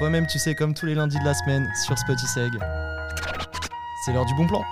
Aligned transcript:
Toi-même, 0.00 0.26
tu 0.26 0.38
sais, 0.38 0.54
comme 0.54 0.72
tous 0.72 0.86
les 0.86 0.94
lundis 0.94 1.18
de 1.18 1.24
la 1.26 1.34
semaine 1.34 1.70
sur 1.84 1.98
Spotiseg. 1.98 2.58
C'est 4.02 4.14
l'heure 4.14 4.24
du 4.24 4.34
bon 4.34 4.46
plan. 4.46 4.64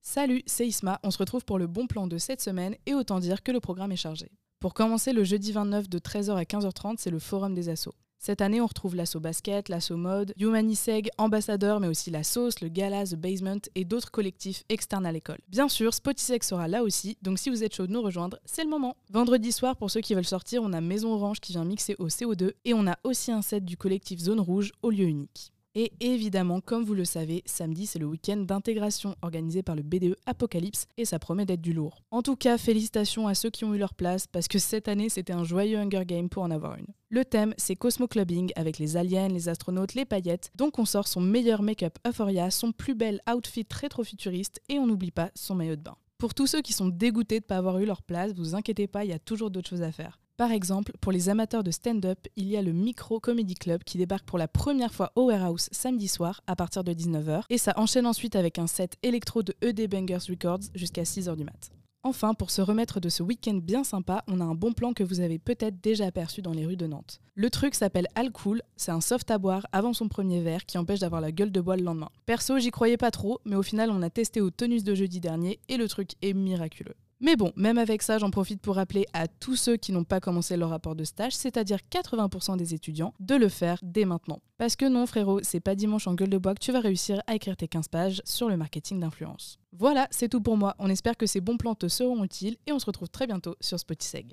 Salut, 0.00 0.42
c'est 0.46 0.66
Isma. 0.66 0.98
On 1.02 1.10
se 1.10 1.18
retrouve 1.18 1.44
pour 1.44 1.58
le 1.58 1.66
bon 1.66 1.86
plan 1.86 2.06
de 2.06 2.16
cette 2.16 2.40
semaine 2.40 2.76
et 2.86 2.94
autant 2.94 3.18
dire 3.18 3.42
que 3.42 3.52
le 3.52 3.60
programme 3.60 3.92
est 3.92 3.96
chargé. 3.96 4.30
Pour 4.58 4.72
commencer, 4.72 5.12
le 5.12 5.22
jeudi 5.22 5.52
29 5.52 5.90
de 5.90 5.98
13h 5.98 6.34
à 6.34 6.44
15h30, 6.44 6.94
c'est 6.96 7.10
le 7.10 7.18
Forum 7.18 7.52
des 7.52 7.68
Assos. 7.68 7.94
Cette 8.22 8.42
année, 8.42 8.60
on 8.60 8.66
retrouve 8.66 8.96
l'assaut 8.96 9.18
basket, 9.18 9.70
l'assaut 9.70 9.96
mode, 9.96 10.34
Humaniseg, 10.38 11.08
Ambassadeur, 11.16 11.80
mais 11.80 11.88
aussi 11.88 12.10
la 12.10 12.22
sauce, 12.22 12.60
le 12.60 12.68
gala, 12.68 13.06
The 13.06 13.14
Basement 13.14 13.62
et 13.74 13.86
d'autres 13.86 14.10
collectifs 14.10 14.62
externes 14.68 15.06
à 15.06 15.12
l'école. 15.12 15.38
Bien 15.48 15.70
sûr, 15.70 15.94
Spotiseg 15.94 16.42
sera 16.42 16.68
là 16.68 16.82
aussi, 16.82 17.16
donc 17.22 17.38
si 17.38 17.48
vous 17.48 17.64
êtes 17.64 17.74
chaud 17.74 17.86
de 17.86 17.92
nous 17.92 18.02
rejoindre, 18.02 18.38
c'est 18.44 18.62
le 18.62 18.68
moment. 18.68 18.94
Vendredi 19.10 19.52
soir, 19.52 19.74
pour 19.74 19.90
ceux 19.90 20.02
qui 20.02 20.14
veulent 20.14 20.26
sortir, 20.26 20.62
on 20.62 20.74
a 20.74 20.82
Maison 20.82 21.14
Orange 21.14 21.40
qui 21.40 21.52
vient 21.52 21.64
mixer 21.64 21.96
au 21.98 22.08
CO2 22.08 22.52
et 22.66 22.74
on 22.74 22.86
a 22.86 22.98
aussi 23.04 23.32
un 23.32 23.40
set 23.40 23.64
du 23.64 23.78
collectif 23.78 24.20
Zone 24.20 24.40
Rouge 24.40 24.72
au 24.82 24.90
lieu 24.90 25.06
unique. 25.06 25.54
Et 25.76 25.92
évidemment, 26.00 26.60
comme 26.60 26.84
vous 26.84 26.94
le 26.94 27.04
savez, 27.04 27.44
samedi 27.46 27.86
c'est 27.86 28.00
le 28.00 28.06
week-end 28.06 28.38
d'intégration 28.38 29.14
organisé 29.22 29.62
par 29.62 29.76
le 29.76 29.82
BDE 29.82 30.16
Apocalypse 30.26 30.88
et 30.96 31.04
ça 31.04 31.20
promet 31.20 31.46
d'être 31.46 31.60
du 31.60 31.72
lourd. 31.72 32.02
En 32.10 32.22
tout 32.22 32.34
cas, 32.34 32.58
félicitations 32.58 33.28
à 33.28 33.36
ceux 33.36 33.50
qui 33.50 33.64
ont 33.64 33.72
eu 33.72 33.78
leur 33.78 33.94
place 33.94 34.26
parce 34.26 34.48
que 34.48 34.58
cette 34.58 34.88
année 34.88 35.08
c'était 35.08 35.32
un 35.32 35.44
joyeux 35.44 35.78
Hunger 35.78 36.04
Game 36.04 36.28
pour 36.28 36.42
en 36.42 36.50
avoir 36.50 36.76
une. 36.76 36.88
Le 37.08 37.24
thème 37.24 37.54
c'est 37.56 37.76
Cosmo 37.76 38.08
Clubbing 38.08 38.50
avec 38.56 38.78
les 38.78 38.96
aliens, 38.96 39.28
les 39.28 39.48
astronautes, 39.48 39.94
les 39.94 40.04
paillettes, 40.04 40.50
donc 40.56 40.80
on 40.80 40.84
sort 40.84 41.06
son 41.06 41.20
meilleur 41.20 41.62
make-up 41.62 41.98
Euphoria, 42.04 42.50
son 42.50 42.72
plus 42.72 42.96
bel 42.96 43.20
outfit 43.32 43.66
rétro-futuriste 43.70 44.60
et 44.68 44.80
on 44.80 44.88
n'oublie 44.88 45.12
pas 45.12 45.30
son 45.36 45.54
maillot 45.54 45.76
de 45.76 45.82
bain. 45.82 45.96
Pour 46.18 46.34
tous 46.34 46.48
ceux 46.48 46.62
qui 46.62 46.72
sont 46.72 46.88
dégoûtés 46.88 47.38
de 47.38 47.44
ne 47.44 47.48
pas 47.48 47.56
avoir 47.58 47.78
eu 47.78 47.86
leur 47.86 48.02
place, 48.02 48.34
vous 48.34 48.56
inquiétez 48.56 48.88
pas, 48.88 49.04
il 49.04 49.10
y 49.10 49.14
a 49.14 49.18
toujours 49.20 49.50
d'autres 49.50 49.70
choses 49.70 49.82
à 49.82 49.92
faire. 49.92 50.18
Par 50.40 50.52
exemple, 50.52 50.92
pour 51.02 51.12
les 51.12 51.28
amateurs 51.28 51.62
de 51.62 51.70
stand-up, 51.70 52.18
il 52.34 52.48
y 52.48 52.56
a 52.56 52.62
le 52.62 52.72
Micro 52.72 53.20
Comedy 53.20 53.54
Club 53.54 53.84
qui 53.84 53.98
débarque 53.98 54.24
pour 54.24 54.38
la 54.38 54.48
première 54.48 54.94
fois 54.94 55.12
au 55.14 55.26
Warehouse 55.26 55.68
samedi 55.70 56.08
soir 56.08 56.40
à 56.46 56.56
partir 56.56 56.82
de 56.82 56.94
19h 56.94 57.42
et 57.50 57.58
ça 57.58 57.74
enchaîne 57.76 58.06
ensuite 58.06 58.36
avec 58.36 58.58
un 58.58 58.66
set 58.66 58.96
électro 59.02 59.42
de 59.42 59.52
ED 59.60 59.86
Bangers 59.90 60.30
Records 60.30 60.70
jusqu'à 60.74 61.02
6h 61.02 61.36
du 61.36 61.44
mat'. 61.44 61.70
Enfin, 62.04 62.32
pour 62.32 62.50
se 62.50 62.62
remettre 62.62 63.00
de 63.00 63.10
ce 63.10 63.22
week-end 63.22 63.60
bien 63.62 63.84
sympa, 63.84 64.24
on 64.28 64.40
a 64.40 64.44
un 64.44 64.54
bon 64.54 64.72
plan 64.72 64.94
que 64.94 65.04
vous 65.04 65.20
avez 65.20 65.38
peut-être 65.38 65.82
déjà 65.82 66.06
aperçu 66.06 66.40
dans 66.40 66.54
les 66.54 66.64
rues 66.64 66.78
de 66.78 66.86
Nantes. 66.86 67.20
Le 67.34 67.50
truc 67.50 67.74
s'appelle 67.74 68.08
Alcool, 68.14 68.62
c'est 68.76 68.92
un 68.92 69.02
soft 69.02 69.30
à 69.30 69.36
boire 69.36 69.66
avant 69.72 69.92
son 69.92 70.08
premier 70.08 70.40
verre 70.40 70.64
qui 70.64 70.78
empêche 70.78 71.00
d'avoir 71.00 71.20
la 71.20 71.32
gueule 71.32 71.52
de 71.52 71.60
bois 71.60 71.76
le 71.76 71.82
lendemain. 71.82 72.08
Perso, 72.24 72.58
j'y 72.58 72.70
croyais 72.70 72.96
pas 72.96 73.10
trop, 73.10 73.40
mais 73.44 73.56
au 73.56 73.62
final, 73.62 73.90
on 73.90 74.00
a 74.00 74.08
testé 74.08 74.40
au 74.40 74.48
tonus 74.48 74.84
de 74.84 74.94
jeudi 74.94 75.20
dernier 75.20 75.60
et 75.68 75.76
le 75.76 75.86
truc 75.86 76.12
est 76.22 76.32
miraculeux. 76.32 76.96
Mais 77.22 77.36
bon, 77.36 77.52
même 77.54 77.76
avec 77.76 78.00
ça, 78.00 78.16
j'en 78.16 78.30
profite 78.30 78.62
pour 78.62 78.76
rappeler 78.76 79.04
à 79.12 79.28
tous 79.28 79.54
ceux 79.54 79.76
qui 79.76 79.92
n'ont 79.92 80.04
pas 80.04 80.20
commencé 80.20 80.56
leur 80.56 80.70
rapport 80.70 80.96
de 80.96 81.04
stage, 81.04 81.36
c'est-à-dire 81.36 81.78
80% 81.90 82.56
des 82.56 82.72
étudiants, 82.72 83.12
de 83.20 83.34
le 83.34 83.50
faire 83.50 83.78
dès 83.82 84.06
maintenant. 84.06 84.40
Parce 84.56 84.74
que 84.74 84.86
non, 84.86 85.06
frérot, 85.06 85.40
c'est 85.42 85.60
pas 85.60 85.74
dimanche 85.74 86.06
en 86.06 86.14
gueule 86.14 86.30
de 86.30 86.38
bois 86.38 86.54
que 86.54 86.64
tu 86.64 86.72
vas 86.72 86.80
réussir 86.80 87.22
à 87.26 87.34
écrire 87.34 87.58
tes 87.58 87.68
15 87.68 87.88
pages 87.88 88.22
sur 88.24 88.48
le 88.48 88.56
marketing 88.56 89.00
d'influence. 89.00 89.58
Voilà, 89.76 90.08
c'est 90.10 90.28
tout 90.28 90.40
pour 90.40 90.56
moi. 90.56 90.74
On 90.78 90.88
espère 90.88 91.18
que 91.18 91.26
ces 91.26 91.42
bons 91.42 91.58
plans 91.58 91.74
te 91.74 91.88
seront 91.88 92.24
utiles 92.24 92.56
et 92.66 92.72
on 92.72 92.78
se 92.78 92.86
retrouve 92.86 93.10
très 93.10 93.26
bientôt 93.26 93.54
sur 93.60 93.78
Spotiseg. 93.78 94.32